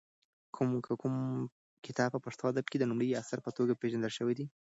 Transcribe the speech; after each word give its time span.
کوم 0.55 0.71
کتاب 1.85 2.09
په 2.13 2.19
پښتو 2.25 2.43
ادب 2.51 2.65
کې 2.69 2.77
د 2.79 2.83
لومړي 2.89 3.09
اثر 3.21 3.37
په 3.45 3.49
توګه 3.57 3.79
پېژندل 3.81 4.11
شوی 4.17 4.33
دی؟ 4.39 4.45